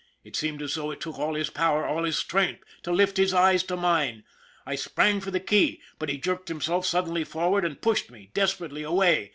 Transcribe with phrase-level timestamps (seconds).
[0.23, 3.35] It seemed as though it took all his power, all his strength, to lift his
[3.35, 4.23] eyes to mine.
[4.65, 8.81] I sprang for the key, but he jerked himself suddenly forward and pushed me desperately
[8.81, 9.29] away.